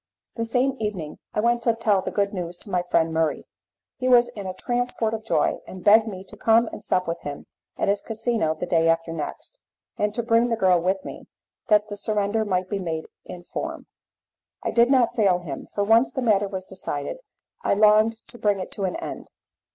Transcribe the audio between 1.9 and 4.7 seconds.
the good news to my friend Murray. He was in a